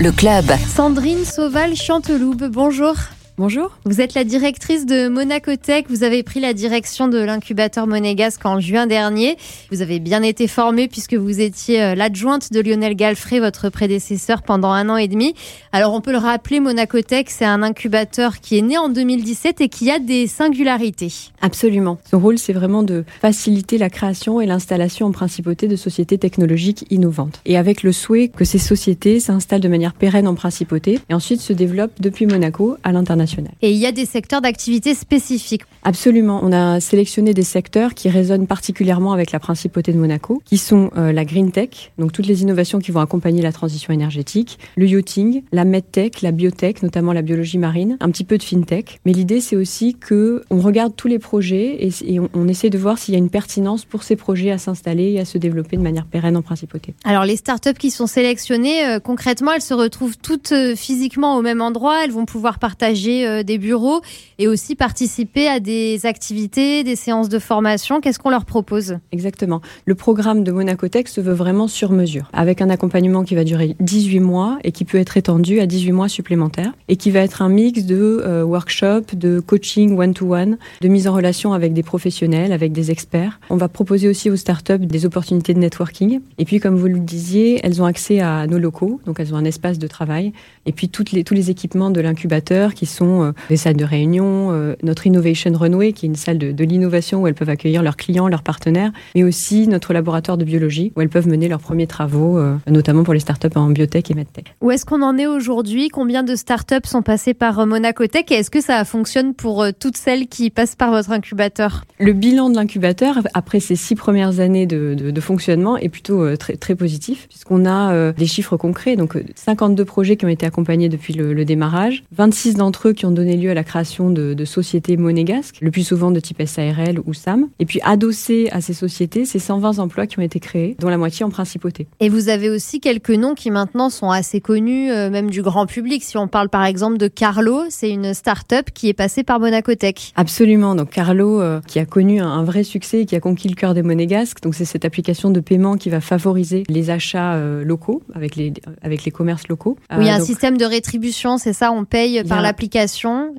[0.00, 0.46] Le club.
[0.74, 2.96] Sandrine Sauval-Chanteloube, bonjour.
[3.38, 3.76] Bonjour.
[3.84, 5.90] Vous êtes la directrice de Monacotech.
[5.90, 9.36] Vous avez pris la direction de l'incubateur monégasque en juin dernier.
[9.70, 14.40] Vous avez bien été formée puisque vous étiez euh, l'adjointe de Lionel Galfrey, votre prédécesseur,
[14.40, 15.34] pendant un an et demi.
[15.72, 19.68] Alors, on peut le rappeler, Monacotech, c'est un incubateur qui est né en 2017 et
[19.68, 21.12] qui a des singularités.
[21.42, 21.98] Absolument.
[22.10, 26.86] Son rôle, c'est vraiment de faciliter la création et l'installation en principauté de sociétés technologiques
[26.88, 27.42] innovantes.
[27.44, 31.42] Et avec le souhait que ces sociétés s'installent de manière pérenne en principauté et ensuite
[31.42, 33.25] se développent depuis Monaco à l'international.
[33.62, 35.62] Et il y a des secteurs d'activité spécifiques.
[35.82, 36.40] Absolument.
[36.42, 40.90] On a sélectionné des secteurs qui résonnent particulièrement avec la principauté de Monaco, qui sont
[40.96, 44.86] euh, la green tech, donc toutes les innovations qui vont accompagner la transition énergétique, le
[44.86, 49.00] yachting, la medtech, la biotech, notamment la biologie marine, un petit peu de fintech.
[49.04, 52.98] Mais l'idée, c'est aussi que on regarde tous les projets et, on, essaie de voir
[52.98, 55.82] s'il y a une pertinence pour ces projets à s'installer et à se développer de
[55.82, 56.94] manière pérenne en principauté.
[57.04, 61.42] Alors les startups qui sont sélectionnées, euh, concrètement, elles se retrouvent toutes euh, physiquement au
[61.42, 62.04] même endroit.
[62.04, 64.00] Elles vont pouvoir partager euh, des bureaux
[64.38, 68.00] et aussi participer à des activités, des séances de formation.
[68.00, 68.98] Qu'est-ce qu'on leur propose?
[69.12, 69.60] Exactement.
[69.84, 73.76] Le programme de Monacotech se veut vraiment sur mesure, avec un accompagnement qui va durer
[73.80, 77.42] 18 mois et qui peut être étendu à 18 mois supplémentaires et qui va être
[77.42, 82.52] un mix de euh, workshops, de coaching one-to-one, de mise en relation avec des professionnels,
[82.52, 83.40] avec des experts.
[83.50, 86.20] On va proposer aussi aux startups des opportunités de networking.
[86.38, 89.36] Et puis, comme vous le disiez, elles ont accès à nos locaux, donc elles ont
[89.36, 90.32] un espace de travail.
[90.66, 94.74] Et puis, tous les équipements de l'incubateur qui sont euh, des salles de réunion, euh,
[94.82, 98.28] notre Innovation Runway, qui est une salle de, l'innovation où elles peuvent accueillir leurs clients,
[98.28, 102.38] leurs partenaires, mais aussi notre laboratoire de biologie où elles peuvent mener leurs premiers travaux,
[102.38, 104.54] euh, notamment pour les startups en biotech et medtech.
[104.60, 105.88] Où est-ce qu'on en est aujourd'hui?
[105.88, 110.26] Combien de startups sont passées par Monacotech et est-ce que ça fonctionne pour toutes celles
[110.26, 111.84] qui passent par votre incubateur?
[112.00, 116.74] Le bilan de l'incubateur, après ces six premières années de, fonctionnement, est plutôt très, très
[116.74, 118.96] positif, puisqu'on a des chiffres concrets.
[118.96, 123.06] Donc 52 projets qui ont été accompagnés depuis le, le démarrage, 26 d'entre eux qui
[123.06, 127.00] ont donné lieu à la création de, sociétés monégasques, le plus souvent de type SARL
[127.04, 127.48] ou SAM.
[127.58, 130.98] Et puis adossé à ces sociétés, c'est 120 emplois qui ont été créés, dont la
[130.98, 131.86] moitié en principauté.
[132.00, 135.66] Et vous avez aussi quelques noms qui maintenant sont assez connus, euh, même du grand
[135.66, 136.02] public.
[136.04, 140.12] Si on parle par exemple de Carlo, c'est une start-up qui est passée par Monacotech.
[140.16, 140.74] Absolument.
[140.74, 143.74] Donc Carlo, euh, qui a connu un, vrai succès et qui a conquis le cœur
[143.74, 144.42] des monégasques.
[144.42, 148.52] Donc c'est cette application de paiement qui va favoriser les achats euh, locaux avec les,
[148.82, 149.76] avec les commerces locaux.
[149.90, 152.85] Oui, il y a un système de rétribution, c'est ça, on paye par l'application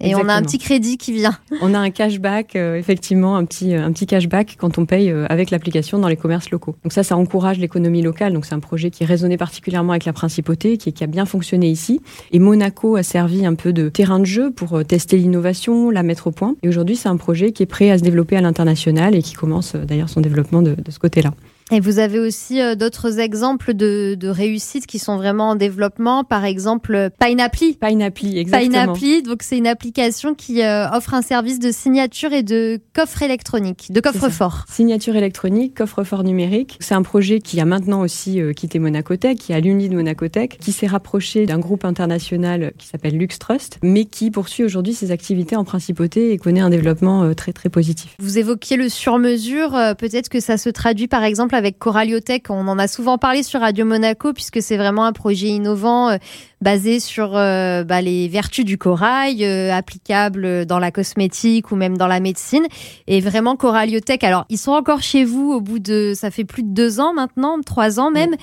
[0.00, 1.36] et on a un petit crédit qui vient.
[1.60, 5.26] On a un cashback, euh, effectivement, un petit, un petit cashback quand on paye euh,
[5.28, 6.76] avec l'application dans les commerces locaux.
[6.82, 8.32] Donc ça, ça encourage l'économie locale.
[8.32, 11.68] Donc c'est un projet qui résonnait particulièrement avec la principauté, qui, qui, a bien fonctionné
[11.68, 12.00] ici.
[12.32, 16.02] Et Monaco a servi un peu de terrain de jeu pour euh, tester l'innovation, la
[16.02, 16.56] mettre au point.
[16.62, 19.34] Et aujourd'hui, c'est un projet qui est prêt à se développer à l'international et qui
[19.34, 21.32] commence d'ailleurs son développement de, de ce côté-là.
[21.70, 26.22] Et vous avez aussi euh, d'autres exemples de, de réussites qui sont vraiment en développement,
[26.22, 27.78] par exemple Pineapply.
[27.80, 28.92] Pineapply, exactement.
[28.92, 33.22] Pineapply, donc c'est une application qui euh, offre un service de signature et de coffre
[33.22, 34.66] électronique, de coffre-fort.
[34.70, 36.76] Signature électronique, coffre-fort numérique.
[36.80, 40.58] C'est un projet qui a maintenant aussi euh, quitté Monacotech, qui a l'uni de Monacotech,
[40.58, 45.56] qui s'est rapproché d'un groupe international qui s'appelle LuxTrust, mais qui poursuit aujourd'hui ses activités
[45.56, 48.16] en principauté et connaît un développement très très positif.
[48.18, 52.50] Vous évoquiez le sur-mesure, peut-être que ça se traduit par exemple avec Coraliotech.
[52.50, 56.16] On en a souvent parlé sur Radio Monaco puisque c'est vraiment un projet innovant euh,
[56.60, 61.96] basé sur euh, bah, les vertus du corail, euh, applicable dans la cosmétique ou même
[61.96, 62.66] dans la médecine.
[63.06, 64.24] Et vraiment Coraliotech.
[64.24, 67.14] Alors ils sont encore chez vous au bout de, ça fait plus de deux ans
[67.14, 68.34] maintenant, trois ans même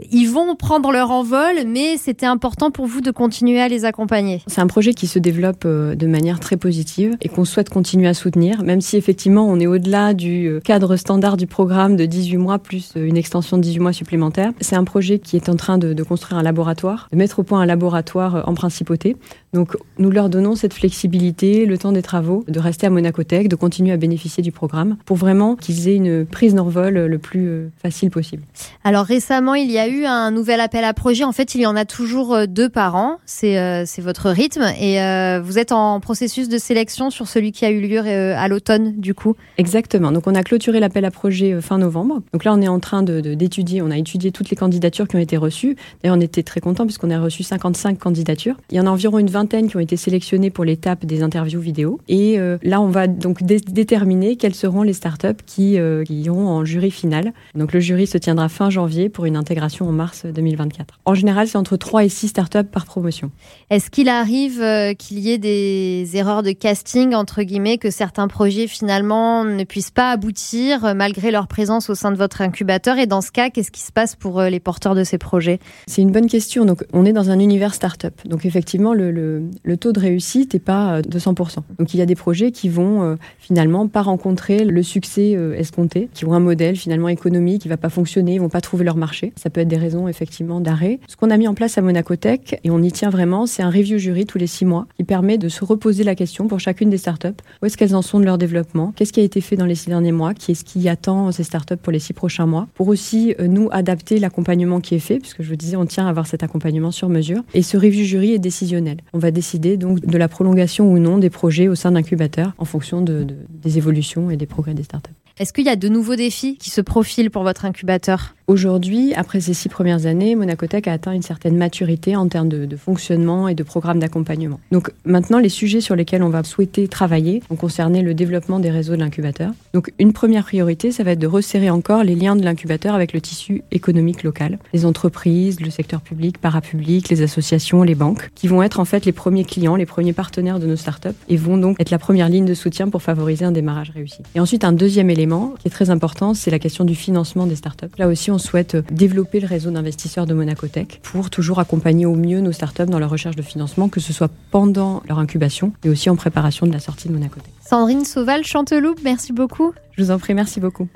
[0.00, 4.42] ils vont prendre leur envol, mais c'était important pour vous de continuer à les accompagner.
[4.46, 8.08] C'est un projet qui se développe euh, de manière très positive et qu'on souhaite continuer
[8.08, 12.06] à soutenir, même si effectivement on est au-delà du euh, cadre standard du programme de
[12.06, 14.52] 18 mois plus euh, une extension de 18 mois supplémentaires.
[14.60, 17.42] C'est un projet qui est en train de, de construire un laboratoire, de mettre au
[17.42, 19.16] point un laboratoire en principauté.
[19.52, 23.56] Donc nous leur donnons cette flexibilité, le temps des travaux, de rester à Monacotech, de
[23.56, 28.10] continuer à bénéficier du programme pour vraiment qu'ils aient une prise d'envol le plus facile
[28.10, 28.42] possible.
[28.84, 31.24] Alors récemment, il y a eu un nouvel appel à projet.
[31.24, 33.18] En fait, il y en a toujours euh, deux par an.
[33.26, 34.64] C'est euh, votre rythme.
[34.80, 38.48] Et euh, vous êtes en processus de sélection sur celui qui a eu lieu à
[38.48, 40.12] l'automne, du coup Exactement.
[40.12, 42.22] Donc, on a clôturé l'appel à projet fin novembre.
[42.32, 43.82] Donc là, on est en train d'étudier.
[43.82, 45.76] On a étudié toutes les candidatures qui ont été reçues.
[46.02, 48.56] D'ailleurs, on était très contents puisqu'on a reçu 55 candidatures.
[48.70, 51.60] Il y en a environ une vingtaine qui ont été sélectionnées pour l'étape des interviews
[51.60, 52.00] vidéo.
[52.08, 57.32] Et là, on va donc déterminer quelles seront les startups qui iront en jury final.
[57.54, 60.98] Donc, le jury se tiendra fin janvier pour une intégration en mars 2024.
[61.04, 63.30] En général, c'est entre 3 et 6 startups par promotion.
[63.70, 68.28] Est-ce qu'il arrive euh, qu'il y ait des erreurs de casting, entre guillemets, que certains
[68.28, 72.98] projets finalement ne puissent pas aboutir euh, malgré leur présence au sein de votre incubateur?
[72.98, 75.58] Et dans ce cas, qu'est-ce qui se passe pour euh, les porteurs de ces projets?
[75.86, 76.64] C'est une bonne question.
[76.64, 78.14] Donc, on est dans un univers startup.
[78.26, 81.56] Donc, effectivement, le, le, taux de réussite n'est pas de 100%.
[81.78, 86.24] Donc, il y a des projets qui vont finalement pas rencontrer le succès escompté, qui
[86.24, 89.32] ont un modèle finalement économique qui va pas fonctionner, ils vont pas trouver leur marché.
[89.36, 91.00] Ça peut des raisons effectivement d'arrêt.
[91.08, 93.62] Ce qu'on a mis en place à Monaco Tech, et on y tient vraiment, c'est
[93.62, 96.60] un review jury tous les six mois qui permet de se reposer la question pour
[96.60, 97.28] chacune des startups.
[97.62, 98.92] Où est-ce qu'elles en sont de leur développement?
[98.96, 100.34] Qu'est-ce qui a été fait dans les six derniers mois?
[100.34, 102.68] Qui est-ce qui attend ces startups pour les six prochains mois?
[102.74, 106.06] Pour aussi, euh, nous, adapter l'accompagnement qui est fait, puisque je vous disais, on tient
[106.06, 107.42] à avoir cet accompagnement sur mesure.
[107.54, 108.98] Et ce review jury est décisionnel.
[109.12, 112.64] On va décider donc de la prolongation ou non des projets au sein d'incubateurs en
[112.64, 115.10] fonction de, des évolutions et des progrès des startups.
[115.38, 118.34] Est-ce qu'il y a de nouveaux défis qui se profilent pour votre incubateur?
[118.48, 122.76] Aujourd'hui, après ces six premières années, Monacotech a atteint une certaine maturité en termes de,
[122.76, 124.60] fonctionnement et de programme d'accompagnement.
[124.72, 128.70] Donc maintenant, les sujets sur lesquels on va souhaiter travailler vont concerner le développement des
[128.70, 129.52] réseaux de l'incubateur.
[129.72, 133.14] Donc une première priorité, ça va être de resserrer encore les liens de l'incubateur avec
[133.14, 138.48] le tissu économique local, les entreprises, le secteur public, parapublic, les associations, les banques, qui
[138.48, 141.56] vont être en fait les premiers clients, les premiers partenaires de nos startups et vont
[141.56, 144.18] donc être la première ligne de soutien pour favoriser un démarrage réussi.
[144.34, 145.21] Et ensuite, un deuxième élément
[145.60, 147.86] qui est très important, c'est la question du financement des startups.
[147.98, 152.14] Là aussi, on souhaite développer le réseau d'investisseurs de Monaco Tech pour toujours accompagner au
[152.14, 155.90] mieux nos startups dans leur recherche de financement, que ce soit pendant leur incubation, mais
[155.90, 157.52] aussi en préparation de la sortie de Monaco Tech.
[157.60, 159.72] Sandrine Sauval, Chanteloup, merci beaucoup.
[159.96, 160.88] Je vous en prie, merci beaucoup.